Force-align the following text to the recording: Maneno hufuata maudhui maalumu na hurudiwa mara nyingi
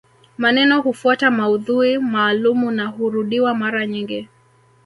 Maneno 0.37 0.81
hufuata 0.81 1.31
maudhui 1.31 1.97
maalumu 1.99 2.71
na 2.71 2.85
hurudiwa 2.87 3.55
mara 3.55 3.87
nyingi 3.87 4.27